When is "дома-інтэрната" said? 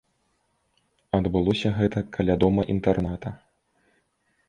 2.47-3.29